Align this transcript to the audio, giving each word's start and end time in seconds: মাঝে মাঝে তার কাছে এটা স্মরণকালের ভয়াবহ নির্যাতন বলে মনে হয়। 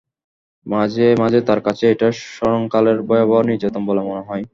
মাঝে 0.65 1.07
মাঝে 1.21 1.39
তার 1.47 1.59
কাছে 1.63 1.83
এটা 1.93 2.07
স্মরণকালের 2.25 2.97
ভয়াবহ 3.07 3.39
নির্যাতন 3.49 3.81
বলে 3.89 4.01
মনে 4.09 4.23
হয়। 4.27 4.43